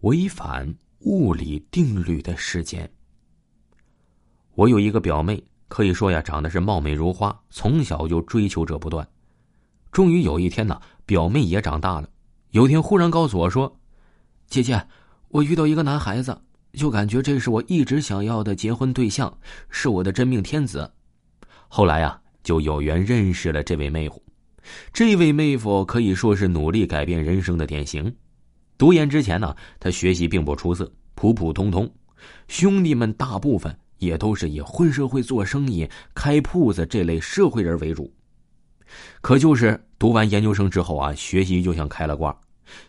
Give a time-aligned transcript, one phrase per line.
[0.00, 2.90] 违反物理定律的事件。
[4.54, 9.06] 我有一个表妹，可以说呀，长得是貌美如花，从小就追求者不断。
[9.92, 12.08] 终于有一天呢，表妹也长大了，
[12.50, 13.78] 有天忽然告诉我说
[14.48, 14.86] ：“姐姐，
[15.28, 16.40] 我遇到一个男孩子，
[16.72, 19.36] 就感觉这是我一直想要的结婚对象，
[19.68, 20.92] 是我的真命天子。”
[21.68, 24.22] 后来呀，就有缘认识了这位妹夫。
[24.92, 28.14] 这位妹夫可以说是努力改变人生的典型。
[28.80, 31.86] 读研之前呢，他学习并不出色，普普通通。
[32.48, 38.10] 兄弟们大部分也都是以混社会、做生意、开铺子这类社会人为主。
[39.20, 42.34] 可就是读完研究生之后啊，学习就像开了挂，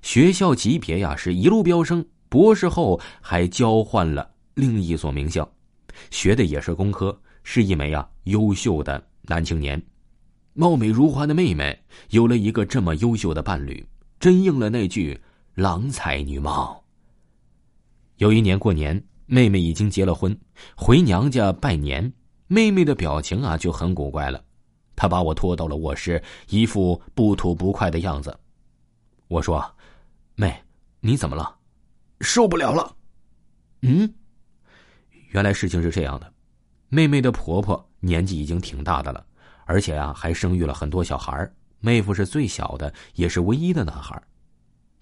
[0.00, 2.06] 学校级别呀是一路飙升。
[2.28, 5.52] 博士后还交换了另一所名校，
[6.12, 9.82] 学的也是工科，是一枚啊优秀的男青年。
[10.52, 11.76] 貌美如花的妹妹
[12.10, 13.84] 有了一个这么优秀的伴侣，
[14.20, 15.20] 真应了那句
[15.60, 16.82] “郎才女貌”。
[18.16, 20.34] 有一年过年，妹妹已经结了婚，
[20.74, 22.10] 回娘家拜年，
[22.46, 24.42] 妹妹的表情啊就很古怪了。
[24.96, 28.34] 她把我拖到了卧室，一副不吐不快的样子。
[29.28, 29.62] 我说
[30.34, 30.62] ：“妹，
[31.00, 31.54] 你怎么了？
[32.22, 32.96] 受不了了。”
[33.82, 34.14] 嗯，
[35.28, 36.32] 原来事情是这样的，
[36.88, 39.26] 妹妹的婆婆年纪已经挺大的了。
[39.66, 44.20] 而且啊，还生育了很多小孩妹夫是最小的，也是唯一的男孩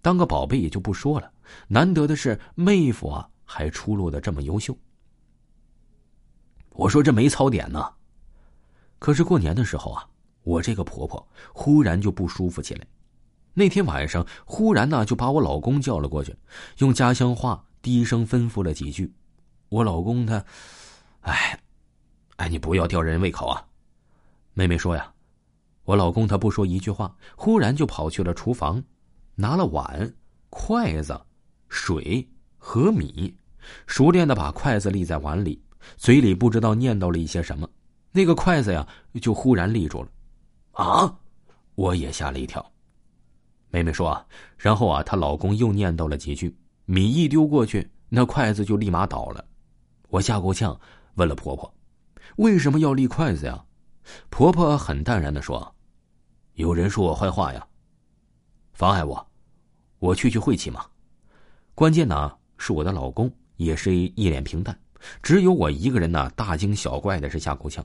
[0.00, 1.30] 当个宝贝也就不说了，
[1.68, 4.76] 难得的是妹夫啊还出落的这么优秀。
[6.70, 7.92] 我说这没槽点呢。
[8.98, 10.08] 可是过年的时候啊，
[10.42, 12.86] 我这个婆婆忽然就不舒服起来。
[13.54, 16.36] 那天晚上，忽然呢就把我老公叫了过去，
[16.78, 19.12] 用家乡话低声吩咐了几句。
[19.68, 20.44] 我老公他，
[21.22, 21.60] 哎，
[22.36, 23.66] 哎，你不要吊人胃口啊。
[24.54, 25.12] 妹妹说呀，
[25.84, 28.82] 我老公他不说一句话，忽然就跑去了厨房，
[29.40, 30.12] 拿了碗、
[30.50, 31.16] 筷子、
[31.68, 33.32] 水和米，
[33.86, 35.62] 熟练的把筷子立在碗里，
[35.96, 37.70] 嘴里不知道念叨了一些什么，
[38.10, 38.84] 那个筷子呀
[39.22, 40.08] 就忽然立住了。
[40.72, 41.16] 啊！
[41.76, 42.72] 我也吓了一跳。
[43.70, 44.26] 妹妹说啊，
[44.56, 46.52] 然后啊，她老公又念叨了几句，
[46.84, 49.44] 米一丢过去，那筷子就立马倒了。
[50.08, 50.76] 我吓够呛，
[51.14, 51.72] 问了婆婆，
[52.38, 53.64] 为什么要立筷子呀？
[54.30, 55.76] 婆婆很淡然的说
[56.54, 57.64] ：“有人说我坏话呀，
[58.78, 59.28] 妨碍我，
[59.98, 60.86] 我去去晦气嘛。
[61.74, 64.78] 关键呢是我的老公也是一脸平淡，
[65.20, 67.84] 只有我一个人呢大惊小怪的是吓够呛。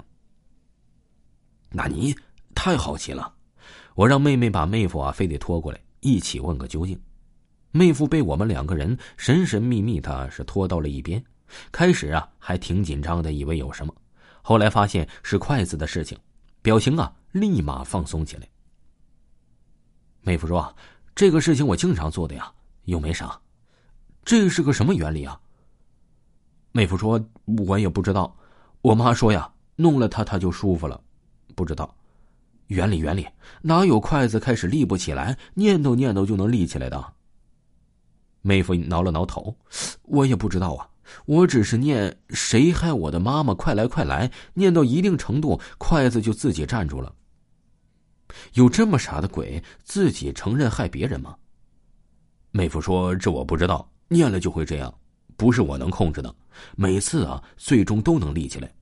[1.72, 2.16] 那你
[2.54, 3.34] 太好奇了，
[3.96, 7.02] 我让妹妹把妹夫啊非得拖过来一起问个究竟。
[7.72, 11.20] 妹夫被我们两个人神神秘秘的是拖到了一边，
[11.72, 13.92] 开始啊还挺紧张的，以为有什么。”
[14.44, 16.16] 后来发现是筷子的事情，
[16.62, 18.48] 表情啊立马放松起来。
[20.24, 20.74] 妹夫说
[21.14, 22.52] ：“这个事情我经常做的呀，
[22.86, 23.38] 又没啥。
[24.24, 25.40] 这是个什么原理啊？”
[26.72, 27.24] 妹夫说
[27.68, 28.34] ：“我也不知道。
[28.82, 31.00] 我妈说呀，弄了它它就舒服了，
[31.56, 31.94] 不知道
[32.68, 33.28] 原理原理
[33.62, 37.14] 哪有筷子开始立不起来，念叨念叨就能立起来的？”
[38.42, 39.56] 妹夫挠了挠头
[40.04, 40.90] ：“我也不知道啊。”
[41.26, 47.14] 我只是念“谁害我的妈妈，快来快来”，念到一定程度，筷子就自己站住了。
[48.54, 51.36] 有这么傻的鬼，自己承认害别人吗？
[52.52, 54.94] 妹夫说：“这我不知道，念了就会这样，
[55.36, 56.36] 不是我能控制的。
[56.76, 58.74] 每次啊，最终都能立起来。”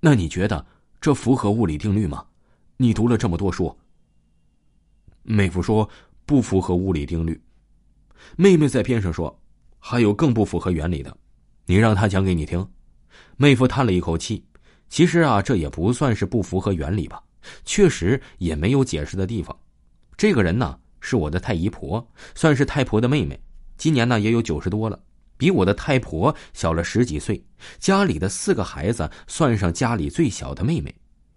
[0.00, 0.66] 那你觉得
[1.00, 2.24] 这符合物理定律吗？
[2.76, 3.76] 你读了这么多书。
[5.22, 5.88] 妹夫说
[6.26, 7.40] ：“不符合物理定律。”
[8.36, 9.40] 妹妹在边上说。
[9.78, 11.16] 还有更不符合原理的，
[11.66, 12.68] 你让他讲给你听。
[13.36, 14.44] 妹夫叹了一口气，
[14.88, 17.22] 其实啊，这也不算是不符合原理吧，
[17.64, 19.56] 确实也没有解释的地方。
[20.16, 23.40] 这个人呢，是我的太姨婆，算是太婆的妹妹，
[23.76, 25.00] 今年呢也有九十多了，
[25.36, 27.44] 比我的太婆小了十几岁。
[27.78, 30.94] 家里的四个孩子，算上家里最小的妹妹，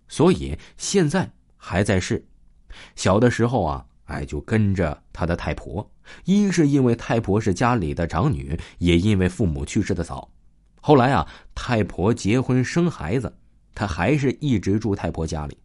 [0.08, 2.28] 所以现在还在世。
[2.96, 3.86] 小的时候啊。
[4.10, 5.88] 哎，就跟着他的太婆，
[6.26, 10.32] 一是因为太婆是家里的长女，也因为父母去世的早。
[10.82, 13.32] 后来啊，太婆结婚生孩子，
[13.76, 15.56] 他还是一直住太婆家里。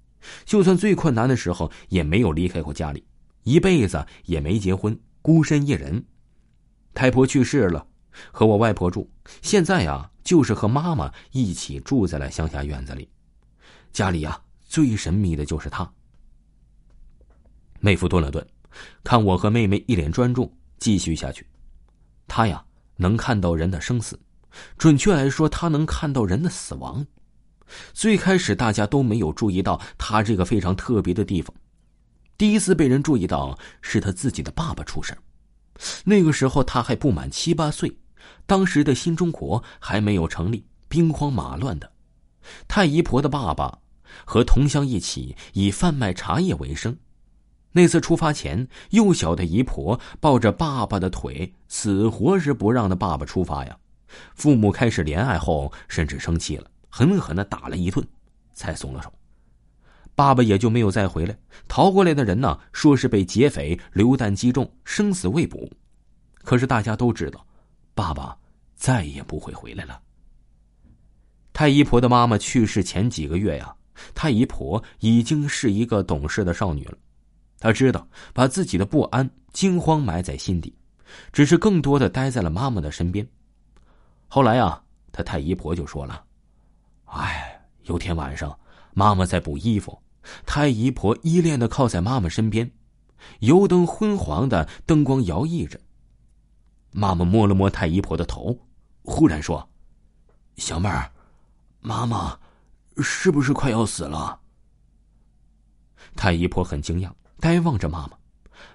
[0.45, 3.05] 就算最困难的时候，也没有离开过家里，
[3.43, 6.05] 一辈子也没结婚，孤身一人。
[6.95, 7.87] 太婆去世了，
[8.31, 9.11] 和我外婆住。
[9.43, 13.09] 现在呀，就是和妈妈一起住在了乡下院子里。
[13.93, 15.91] 家里呀，最神秘的就是他。
[17.81, 18.47] 妹夫顿了顿，
[19.03, 21.47] 看我和妹妹一脸专注，继续下去。
[22.27, 22.65] 他呀，
[22.97, 24.19] 能看到人的生死，
[24.79, 27.07] 准确来说，他能看到人的死亡。
[27.93, 31.55] 最开始大家都没有注意到他这个非常特别的地方，
[32.37, 35.17] 第一次被人注意到是他自己的爸爸出事
[36.05, 37.97] 那个时候他还不满七八岁，
[38.47, 41.91] 当时的新中国还没有成立，兵荒马乱的。
[42.69, 43.79] 太姨婆的爸爸
[44.25, 46.97] 和同乡一起以贩卖茶叶为生。
[47.73, 53.77] 那次出发前，幼小的姨婆抱着爸爸的腿，死活是不让的爸爸出发呀。
[54.35, 58.07] 父母开始怜爱后，甚至生气了，狠狠的打了一顿，
[58.53, 59.13] 才松了手。
[60.15, 61.37] 爸爸也就没有再回来。
[61.67, 65.69] 逃过来的人呢，说是被劫匪榴弹击中，生死未卜。
[66.45, 67.45] 可是大家都知道，
[67.97, 68.39] 爸爸
[68.77, 70.01] 再也不会回来了。
[71.53, 73.75] 太姨婆的妈妈去世前几个月呀，
[74.15, 76.97] 太姨婆已经是一个懂事的少女了。
[77.59, 80.73] 她知道把自己的不安、惊慌埋在心底，
[81.33, 83.27] 只是更多的待在了妈妈的身边。
[84.29, 84.81] 后来啊，
[85.11, 86.24] 她太姨婆就说了
[87.15, 88.59] ：“哎，有天晚上，
[88.93, 90.03] 妈妈在补衣服，
[90.45, 92.71] 太姨婆依恋的靠在妈妈身边，
[93.41, 95.81] 油灯昏黄的灯光摇曳着。
[96.91, 98.59] 妈妈摸了摸太姨婆的头，
[99.03, 99.69] 忽然说
[100.57, 101.11] ：‘小妹儿。’”
[101.81, 102.39] 妈妈，
[102.99, 104.41] 是不是快要死了？
[106.17, 108.17] 太姨婆很惊讶，呆望着妈妈。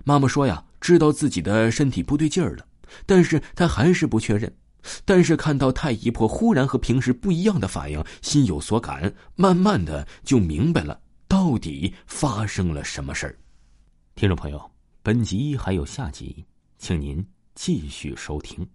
[0.03, 2.65] 妈妈说：“呀，知道自己的身体不对劲儿了，
[3.05, 4.55] 但是她还是不确认。
[5.05, 13.37] 但是看到太姨婆忽然和平时不一样的反应，心有所感，慢慢的就明白了到底发生了什么事儿。”
[14.15, 14.71] 听众朋友，
[15.01, 16.45] 本集还有下集，
[16.77, 18.67] 请您继续收听。